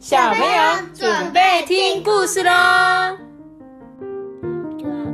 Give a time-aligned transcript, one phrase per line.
[0.00, 3.18] 小朋友准备听故事喽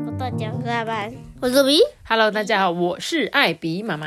[0.05, 1.81] 不断讲课班，我是比。
[2.09, 4.07] ！Hello，大家好，我是艾比妈妈。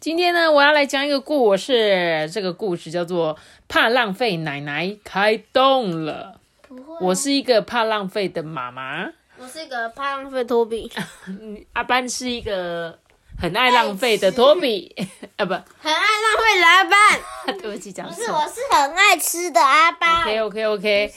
[0.00, 3.36] 今天呢，我要来讲一个故事，这个故事叫做
[3.68, 6.40] 《怕浪费奶奶开动了》。
[6.68, 9.08] 不会，我是一个怕浪费的妈妈，
[9.38, 10.90] 我是一个怕浪费托比，
[11.74, 12.98] 阿班是一个
[13.40, 14.94] 很爱浪费的托比，
[15.36, 17.56] 啊不，很爱浪费的阿班。
[17.62, 18.40] 对不起，讲错不是，我。
[18.48, 20.22] 是很爱吃的阿班。
[20.22, 21.12] OK OK OK，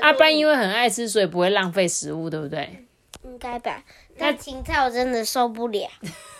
[0.00, 2.84] 阿班因为为很爱吃，所以不会浪费食物，对不对？
[3.24, 3.82] 应该吧，
[4.18, 5.88] 但芹菜我真的受不了。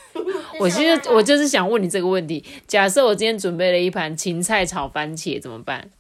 [0.61, 5.91] 我其实我就是想问你这个问题：假设我今天准备了一盘芹菜炒番茄，怎么办？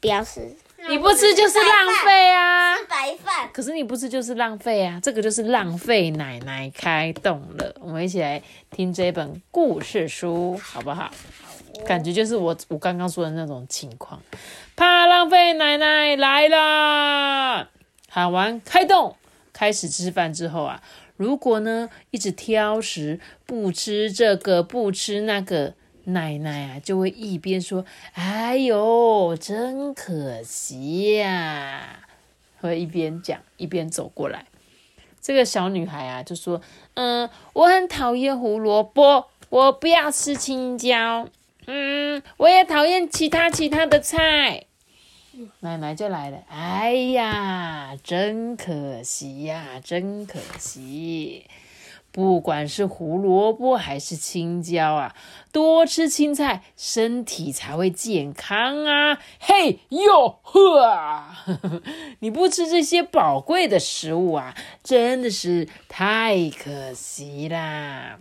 [0.00, 0.40] 不要吃，
[0.88, 2.76] 你不吃就是浪费啊！
[3.52, 4.98] 可是你不吃就是浪费啊！
[5.02, 7.74] 这个就是浪费奶奶开动了。
[7.80, 11.12] 我们一起来听这本故事书，好不好？
[11.86, 14.22] 感觉就是我我刚刚说的那种情况，
[14.74, 17.68] 怕浪费奶奶来啦！
[18.08, 19.16] 喊完开动，
[19.52, 20.82] 开始吃饭之后啊，
[21.16, 32.00] 如果呢一直挑食，不吃这个不吃那个，奶奶啊就会一边说：“哎呦，真可惜呀、
[32.62, 34.46] 会一边讲一边走过来。
[35.20, 36.62] 这个小女孩啊就说
[36.94, 41.28] ：“嗯，我很讨厌胡萝卜，我不要吃青椒。
[41.66, 44.64] 嗯，我也讨厌其他其他的菜。”
[45.60, 51.46] 奶奶就来了，哎呀，真可惜呀，真可惜。
[52.12, 55.16] 不管是胡萝卜还是青椒啊，
[55.50, 59.18] 多吃青菜，身体才会健康啊！
[59.40, 61.44] 嘿哟呵啊，
[62.20, 68.18] 你不吃这些宝贵的食物啊，真的是太可惜啦。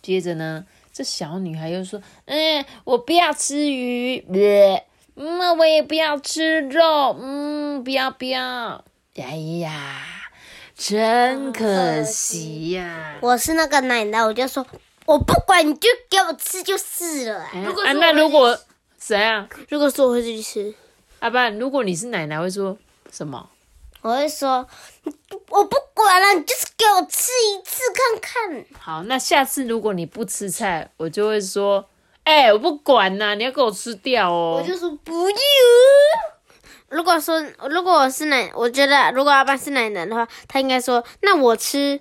[0.00, 4.24] 接着呢，这小女孩又说：“嗯，我不要吃鱼
[5.16, 8.82] 嗯，我也不要吃肉，嗯，不要不要。
[9.16, 10.23] 哎呀，
[10.76, 14.66] 真可惜呀、我是那个奶奶，我就说，
[15.06, 17.46] 我不管，你就给我吃就是了。
[17.54, 18.58] 嗯啊，那如果
[18.98, 19.48] 谁啊？
[19.68, 20.74] 如果说我会去吃，
[21.20, 22.76] 阿爸，如果你是奶奶，会说
[23.10, 23.48] 什么？
[24.02, 24.66] 我会说，
[25.48, 28.64] 我不管了，你就是给我吃一次看看。
[28.78, 31.88] 好，那下次如果你不吃菜，我就会说，
[32.24, 34.60] 哎、我不管呐、你要给我吃掉哦。
[34.60, 35.36] 我就说不要。
[36.94, 42.00] 如果说如果我是奶，我觉得如果阿爸是奶奶的话，他应该说那我吃。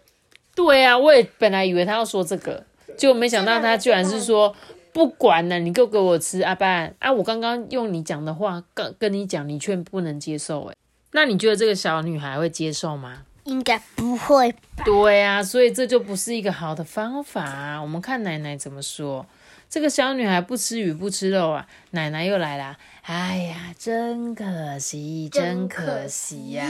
[0.53, 2.63] 对啊，我也本来以为他要说这个，
[2.95, 4.55] 结果没想到他居然是说
[4.91, 6.41] 不管了，你够给我吃。
[6.43, 10.75] 阿爸啊，我刚刚用你讲的话跟跟你讲，你却不能接受，哎，
[11.13, 13.23] 那你觉得这个小女孩会接受吗？
[13.45, 14.53] 应该不会，
[14.85, 17.81] 对啊，所以这就不是一个好的方法啊。
[17.81, 19.25] 我们看奶奶怎么说。
[19.73, 22.77] 这个小女孩不吃鱼不吃肉啊，奶奶又来啦。
[23.01, 26.63] 哎呀，真可惜，真可惜呀、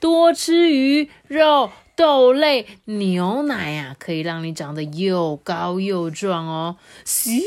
[0.00, 6.76] 多吃鱼肉、豆类、牛奶啊，可以让你长得又高又壮哦。
[7.06, 7.40] 咻，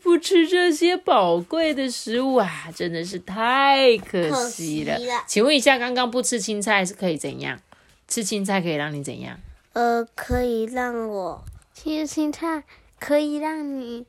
[0.00, 4.94] 不吃这些宝贵的食物啊，真的是太可惜了。
[4.94, 7.58] 可惜了请问一下，刚刚不吃青菜是可以怎样？
[8.06, 9.40] 吃青菜可以让你怎样？
[9.72, 12.62] 呃，可以让我吃青菜，
[13.04, 14.06] 可以让你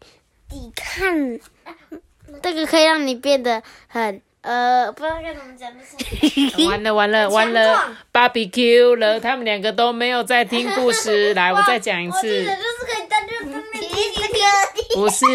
[0.47, 1.38] 抵抗，
[2.41, 11.33] 这个可以让你变得很呃，不知道该怎么讲，就是 完了完了完了壮，barbecue 了，他们两个都没有在听故事。
[11.35, 14.95] 来，我再讲一次，就是可以在这上面提一个。
[14.95, 15.25] 不是，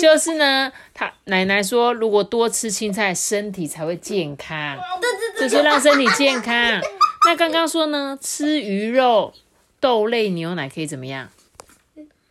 [0.00, 6.80] 就是呢，他奶奶说，如果多吃青菜，身体才会健康，对对就是让身体健康。
[7.26, 9.32] 那刚刚说呢，吃鱼肉、
[9.78, 11.28] 豆类、牛奶可以怎么样？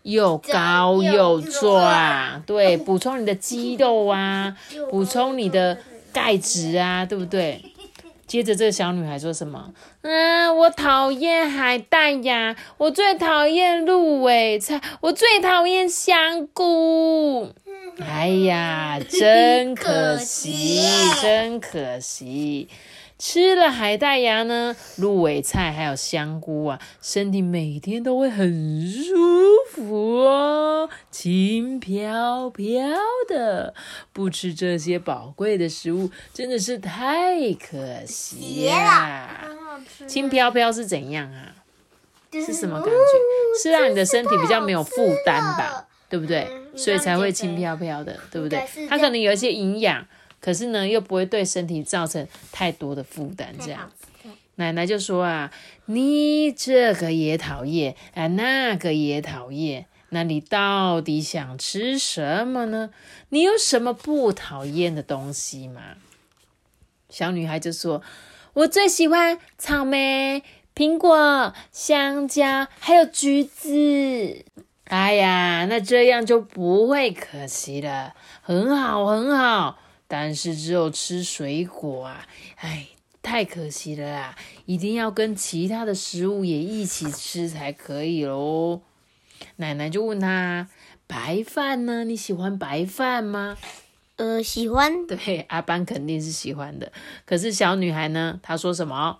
[0.08, 4.56] 又高又壮，对，补充你的肌肉啊，
[4.90, 5.78] 补充你的
[6.14, 7.62] 钙质啊，对不对？
[8.26, 9.72] 接着这个小女孩说什么？
[10.04, 17.54] 嗯，我讨厌海带呀，我最讨厌鹿尾菜，我最讨厌香菇。
[18.00, 20.82] 哎呀，真可惜，
[21.22, 22.70] 真可惜。
[23.18, 29.16] 吃了海带芽呢，鹿尾菜还有香菇啊，身体每天都会很舒
[29.72, 32.88] 服哦，轻飘飘
[33.28, 33.74] 的。
[34.14, 39.50] 不吃这些宝贵的食物，真的是太可惜啦。
[40.08, 41.54] 轻飘飘是怎样啊？
[42.34, 43.64] 是什么感觉？
[43.64, 46.48] 是让你的身体比较没有负担吧，对不对？
[46.76, 50.06] 所以才会轻飘飘的，对不对它可能有一些营养，
[50.40, 53.92] 可是呢又不会对身体造成太多的负担，这样。
[54.56, 55.52] 奶奶就说啊，
[55.86, 62.90] 你这个也讨厌啊，那个也讨厌，那你到底想吃什么呢？
[63.30, 65.82] 你有什么不讨厌的东西吗？”
[67.10, 68.02] 小女孩就说
[68.54, 70.44] ：“我最喜欢草莓、
[70.76, 74.44] 苹果、香蕉，还有橘子。”
[74.86, 79.78] 哎呀，那这样就不会可惜了，很好，很好。
[80.08, 82.28] 但是只有吃水果啊，
[82.58, 82.88] 哎，
[83.22, 84.36] 太可惜了啦！
[84.66, 88.82] 一定要跟其他的食物也一起吃才可以喽。
[89.58, 90.70] 奶奶就问他
[91.06, 92.04] ：“白饭呢？
[92.06, 93.58] 你喜欢白饭吗？”
[94.16, 95.06] 呃，喜欢。
[95.06, 96.92] 对，阿班肯定是喜欢的。
[97.26, 98.40] 可是小女孩呢？
[98.42, 99.20] 她说什么？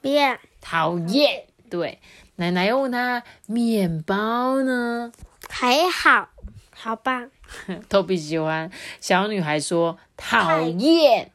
[0.00, 1.44] 不要，讨厌。
[1.68, 1.98] 对，
[2.36, 5.12] 奶奶又问她：面包呢？
[5.50, 6.30] 还好，
[6.70, 7.28] 好吧。
[7.88, 8.70] 都比喜欢。
[9.00, 11.30] 小女孩说讨厌。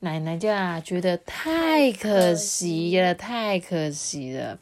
[0.00, 4.58] 奶奶就啊，觉得太可惜了，太可惜了。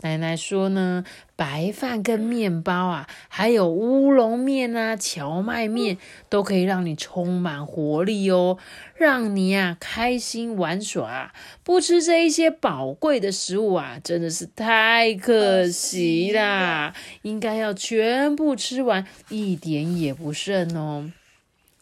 [0.00, 1.04] 奶奶说呢，
[1.34, 5.98] 白饭跟面包啊，还有乌龙面啊、荞麦面，
[6.28, 8.58] 都可以让你充满活力哦，
[8.94, 11.32] 让你啊开心玩耍。
[11.64, 16.94] 不吃这一些宝贵的食物啊，真的是太可惜啦！
[17.22, 21.10] 应该要全部吃完，一点也不剩哦。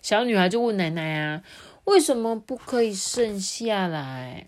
[0.01, 1.43] 小女孩就问奶奶啊，
[1.85, 4.47] 为什么不可以剩下来？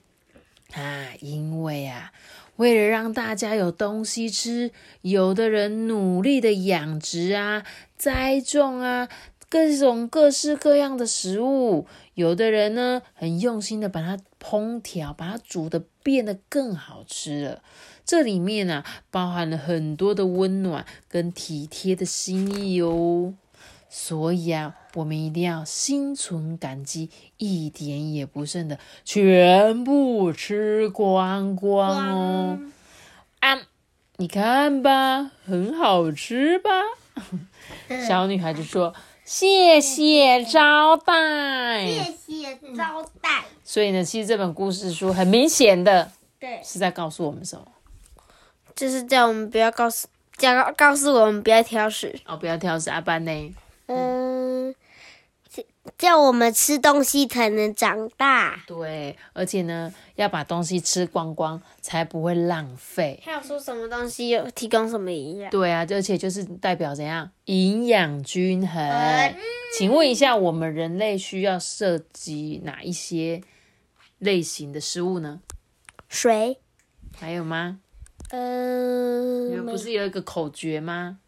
[0.72, 2.12] 啊，因为啊。
[2.58, 4.70] 为了让大家有东西吃，
[5.00, 7.64] 有的人努力的养殖啊、
[7.96, 9.08] 栽种啊，
[9.48, 17.62] 各种各式各样的食物；有的人呢，很用心的把它烹调，把它煮的变得更好吃了。
[18.04, 23.34] 这里面呢，包含了很多的温暖跟体贴的心意哦。
[23.90, 32.58] 所以啊，我们一定要心存感激，一点也不剩的全部吃光光哦！
[33.40, 33.58] 啊，
[34.16, 36.70] 你看吧，很好吃吧？
[38.06, 38.94] 小女孩就说
[39.24, 47.66] ：“谢谢招待，谢谢招待。”所以呢，其实这本故事书很明显的，对，是在告诉我们什么？
[48.76, 50.06] 就是叫我们不要告诉，
[50.36, 52.90] 叫告诉我们不要挑食哦，不要挑食。
[52.90, 53.54] 阿班呢？
[53.88, 54.74] 嗯，
[55.96, 58.62] 叫我们吃东西才能长大。
[58.66, 63.20] 对，而且呢，要把东西吃光光，才不会浪费。
[63.24, 65.50] 还有说什么东西有提供什么营养？
[65.50, 69.34] 对啊，而且就是代表怎样营养均衡。
[69.76, 73.42] 请问一下，我们人类需要涉及哪一些
[74.18, 75.40] 类型的食物呢？
[76.08, 76.58] 水，
[77.18, 77.80] 还有吗？
[78.30, 81.18] 呃，你们不是有一个口诀吗？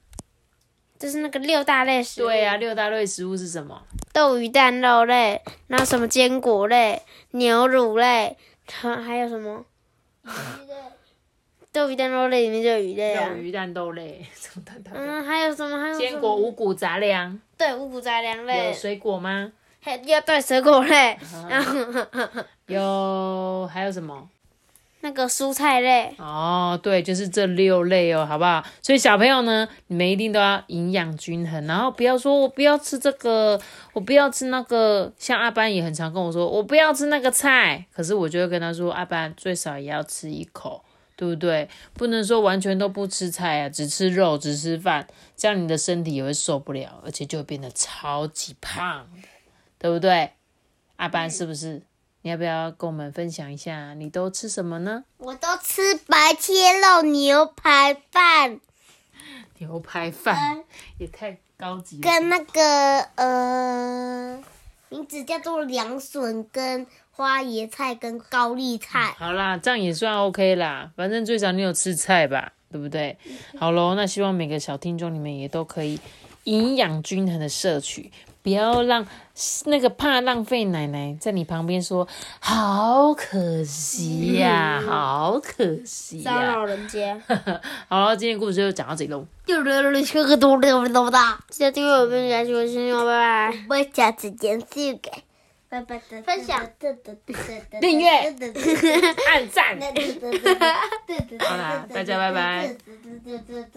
[1.00, 2.26] 就是那个六大类食物。
[2.26, 3.82] 对呀，六大类食物是什么？
[4.12, 7.00] 豆鱼蛋肉类，然后什么坚果类、
[7.30, 8.36] 牛乳类，
[8.70, 9.64] 还还有什么？
[11.72, 13.30] 豆鱼蛋肉类里面就有鱼类啊。
[13.30, 14.26] 豆鱼蛋豆类，
[14.92, 15.78] 嗯，还有什么？
[15.80, 17.40] 还有坚果、五谷杂粮。
[17.56, 18.66] 对，五谷杂粮类。
[18.66, 19.50] 有水果吗？
[19.80, 21.16] 还要对水果类。
[22.66, 24.28] 有还有什么？
[25.02, 28.62] 那个蔬菜类哦，对，就是这六类哦，好不好？
[28.82, 33.58] 所以小朋友呢，你们一定都要营养均衡，然后不要说我不要吃这个，
[33.94, 35.12] 我不要吃那个。
[35.18, 40.84] 像阿班也很常跟我说，我不要吃那个菜，可是我就会跟他说，阿班最少也要吃一口，
[41.16, 41.68] 对不对？
[41.94, 49.06] 不能说完全都不吃菜啊，只吃肉，只吃饭，这样你的身体也会受不了，而且就会变得超级胖，
[49.78, 50.32] 对不对？
[50.96, 51.80] 阿班是不是？
[52.22, 55.04] 你要不要跟我们分享一下，你都吃什么呢？
[55.18, 58.60] 我都吃白切肉牛排饭。
[59.58, 60.64] 牛排饭
[60.98, 62.02] 也太高级了。
[62.02, 64.42] 跟那个呃，
[64.88, 69.14] 名字叫做凉笋、跟花椰菜、跟高丽菜。
[69.18, 70.90] 好啦，这样也算 OK 啦。
[70.96, 73.16] 反正最少你有吃菜吧，对不对？
[73.58, 75.98] 好喽，那希望每个小听众你们也都可以
[76.44, 78.10] 营养均衡的摄取。
[78.42, 79.06] 不要让
[79.66, 82.08] 那个怕浪费奶奶在你旁边说，
[82.40, 86.32] 好可惜呀，好可惜呀！
[86.32, 87.20] 骚扰人家。
[87.88, 89.26] 好了，今天故事就讲到这里喽。
[89.44, 89.52] 记
[91.64, 93.58] 得订阅我们下期视频哦，拜拜。
[93.68, 95.00] 我下次见，谢谢。
[95.68, 96.00] 拜拜。
[96.26, 96.66] 分享。
[97.80, 98.08] 订阅。
[99.30, 99.78] 按赞。
[101.38, 102.74] 好啦，大家拜拜。